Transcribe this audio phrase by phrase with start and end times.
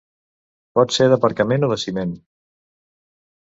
[0.79, 2.17] Pot ser d'aparcament o de ciment.